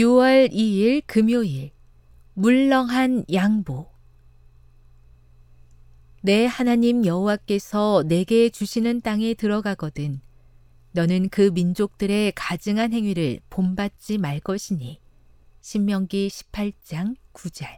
[0.00, 1.72] 6월 2일 금요일
[2.32, 3.90] 물렁한 양보
[6.22, 10.22] 내 하나님 여호와께서 내게 주시는 땅에 들어가거든
[10.92, 15.00] 너는 그 민족들의 가증한 행위를 본받지 말 것이니
[15.60, 17.76] 신명기 18장 9절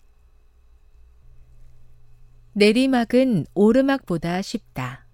[2.52, 5.07] 내리막은 오르막보다 쉽다.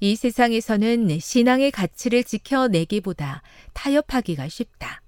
[0.00, 3.42] 이 세상에서는 신앙의 가치를 지켜내기보다
[3.74, 5.01] 타협하기가 쉽다.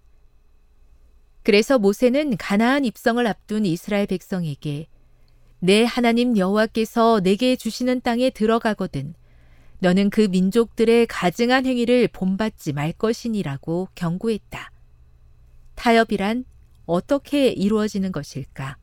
[1.45, 4.88] 그래서 모세는 가나안 입성을 앞둔 이스라엘 백성에게
[5.60, 9.14] 내 하나님 여호와께서 내게 주시는 땅에 들어가거든
[9.80, 14.70] 너는 그 민족들의 가증한 행위를 본받지 말 것이니라고 경고했다.
[15.74, 16.46] 타협이란
[16.86, 18.78] 어떻게 이루어지는 것일까?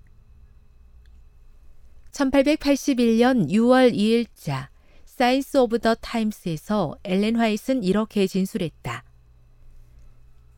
[2.11, 4.67] 1881년 6월 2일자
[5.05, 9.03] Signs of the Times에서 엘렌 화이트는 이렇게 진술했다.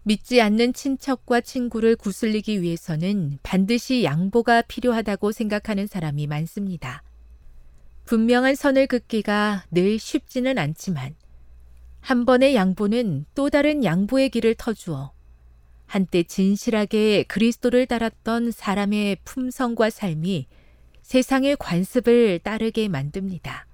[0.03, 7.03] 믿지 않는 친척과 친구를 구슬리기 위해서는 반드시 양보가 필요하다고 생각하는 사람이 많습니다.
[8.05, 11.15] 분명한 선을 긋기가 늘 쉽지는 않지만
[12.01, 15.13] 한 번의 양보는 또 다른 양보의 길을 터주어
[15.85, 20.47] 한때 진실하게 그리스도를 따랐던 사람의 품성과 삶이
[21.01, 23.67] 세상의 관습을 따르게 만듭니다.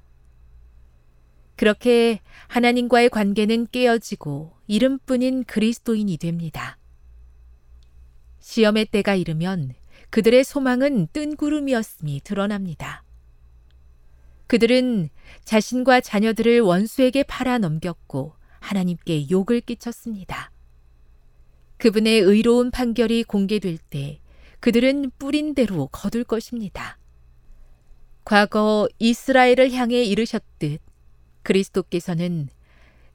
[1.59, 6.77] 그렇게 하나님과의 관계는 깨어지고 이름뿐인 그리스도인이 됩니다.
[8.39, 9.73] 시험의 때가 이르면
[10.09, 13.03] 그들의 소망은 뜬 구름이었음이 드러납니다.
[14.47, 15.09] 그들은
[15.43, 20.53] 자신과 자녀들을 원수에게 팔아 넘겼고 하나님께 욕을 끼쳤습니다.
[21.75, 24.21] 그분의 의로운 판결이 공개될 때
[24.61, 26.97] 그들은 뿌린 대로 거둘 것입니다.
[28.23, 30.87] 과거 이스라엘을 향해 이르셨듯
[31.49, 32.47] 그리스도께서는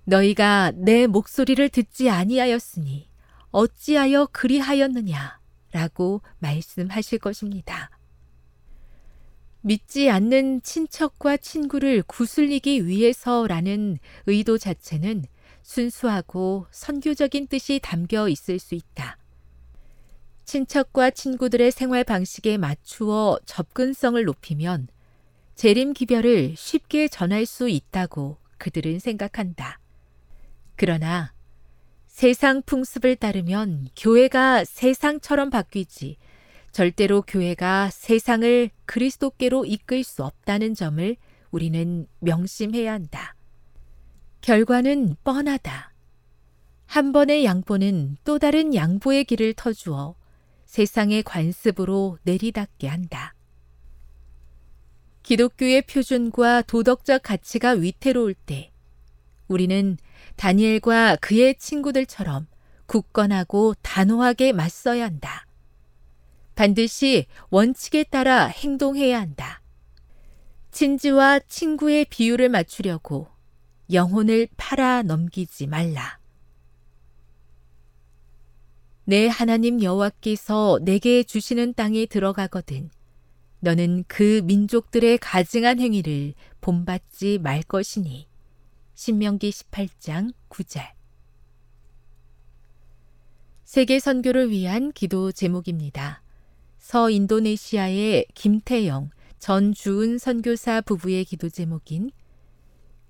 [0.04, 3.08] 너희가 내 목소리를 듣지 아니하였으니
[3.52, 5.38] 어찌하여 그리하였느냐
[5.70, 7.90] 라고 말씀하실 것입니다.
[9.60, 15.24] 믿지 않는 친척과 친구를 구슬리기 위해서라는 의도 자체는
[15.62, 19.16] 순수하고 선교적인 뜻이 담겨 있을 수 있다.
[20.44, 24.88] 친척과 친구들의 생활 방식에 맞추어 접근성을 높이면
[25.54, 29.78] 재림 기별을 쉽게 전할 수 있다고 그들은 생각한다.
[30.76, 31.32] 그러나
[32.06, 36.16] 세상 풍습을 따르면 교회가 세상처럼 바뀌지
[36.72, 41.16] 절대로 교회가 세상을 그리스도께로 이끌 수 없다는 점을
[41.52, 43.36] 우리는 명심해야 한다.
[44.40, 45.92] 결과는 뻔하다.
[46.86, 50.16] 한 번의 양보는 또 다른 양보의 길을 터주어
[50.66, 53.34] 세상의 관습으로 내리닫게 한다.
[55.24, 58.70] 기독교의 표준과 도덕적 가치가 위태로울 때
[59.48, 59.96] 우리는
[60.36, 62.46] 다니엘과 그의 친구들처럼
[62.86, 65.46] 굳건하고 단호하게 맞서야 한다.
[66.54, 69.62] 반드시 원칙에 따라 행동해야 한다.
[70.70, 73.28] 친지와 친구의 비율을 맞추려고
[73.92, 76.18] 영혼을 팔아 넘기지 말라.
[79.04, 82.90] 내 하나님 여호와께서 내게 주시는 땅에 들어가거든
[83.64, 88.28] 너는 그 민족들의 가증한 행위를 본받지 말 것이니.
[88.94, 90.82] 신명기 18장 9절.
[93.64, 96.22] 세계 선교를 위한 기도 제목입니다.
[96.78, 99.08] 서인도네시아의 김태영,
[99.38, 102.10] 전주은 선교사 부부의 기도 제목인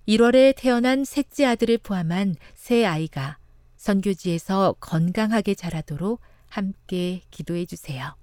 [0.07, 3.39] 1월에 태어난 셋째 아들을 포함한 세 아이가
[3.77, 8.15] 선교지에서 건강하게 자라도록 함께 기도해 주세요.